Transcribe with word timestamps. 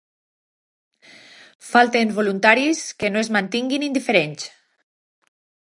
Falten 1.71 2.07
voluntaris 2.19 2.79
que 2.99 3.11
no 3.13 3.21
es 3.23 3.31
mantinguin 3.37 3.87
indiferents. 3.91 4.49